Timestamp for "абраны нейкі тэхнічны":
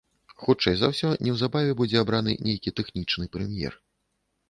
2.03-3.33